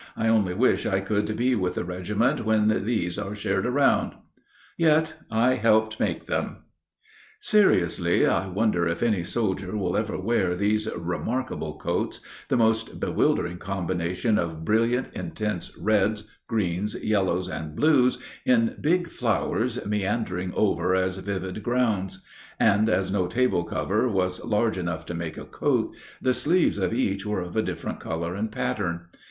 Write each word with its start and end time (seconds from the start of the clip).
I 0.17 0.29
only 0.29 0.55
wish 0.55 0.87
I 0.87 0.99
could 0.99 1.37
be 1.37 1.53
with 1.53 1.75
the 1.75 1.83
regiment 1.85 2.43
when 2.43 2.85
these 2.85 3.19
are 3.19 3.35
shared 3.35 3.67
around." 3.67 4.13
Yet 4.75 5.13
I 5.29 5.53
helped 5.53 5.99
make 5.99 6.25
them. 6.25 6.63
Seriously, 7.39 8.25
I 8.25 8.47
wonder 8.47 8.87
if 8.87 9.03
any 9.03 9.23
soldiers 9.23 9.75
will 9.75 9.95
ever 9.95 10.19
wear 10.19 10.55
these 10.55 10.89
remarkable 10.95 11.77
coats 11.77 12.19
the 12.47 12.57
most 12.57 12.99
bewildering 12.99 13.59
combination 13.59 14.39
of 14.39 14.65
brilliant, 14.65 15.09
intense 15.13 15.77
reds, 15.77 16.23
greens, 16.47 16.95
yellows, 17.03 17.47
and 17.47 17.75
blues 17.75 18.17
in 18.43 18.77
big 18.81 19.07
flowers 19.07 19.85
meandering 19.85 20.51
over 20.55 20.95
as 20.95 21.17
vivid 21.19 21.61
grounds; 21.61 22.23
and 22.59 22.89
as 22.89 23.11
no 23.11 23.27
table 23.27 23.63
cover 23.65 24.09
was 24.09 24.43
large 24.43 24.79
enough 24.79 25.05
to 25.05 25.13
make 25.13 25.37
a 25.37 25.45
coat, 25.45 25.95
the 26.19 26.33
sleeves 26.33 26.79
of 26.79 26.91
each 26.91 27.23
were 27.23 27.41
of 27.41 27.55
a 27.55 27.61
different 27.61 27.99
color 27.99 28.33
and 28.33 28.51
pattern. 28.51 29.01